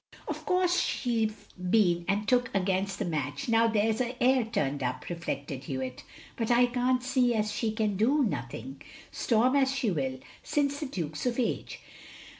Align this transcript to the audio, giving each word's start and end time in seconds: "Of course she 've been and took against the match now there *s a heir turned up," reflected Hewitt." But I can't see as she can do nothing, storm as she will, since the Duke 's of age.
"Of 0.27 0.47
course 0.47 0.79
she 0.79 1.27
've 1.27 1.47
been 1.69 2.05
and 2.07 2.27
took 2.27 2.49
against 2.55 2.97
the 2.97 3.05
match 3.05 3.47
now 3.47 3.67
there 3.67 3.89
*s 3.89 4.01
a 4.01 4.15
heir 4.19 4.45
turned 4.45 4.81
up," 4.81 5.07
reflected 5.11 5.65
Hewitt." 5.65 6.03
But 6.37 6.49
I 6.49 6.65
can't 6.65 7.03
see 7.03 7.35
as 7.35 7.51
she 7.51 7.71
can 7.71 7.97
do 7.97 8.23
nothing, 8.23 8.81
storm 9.11 9.55
as 9.55 9.75
she 9.75 9.91
will, 9.91 10.17
since 10.41 10.79
the 10.79 10.87
Duke 10.87 11.15
's 11.17 11.27
of 11.27 11.39
age. 11.39 11.81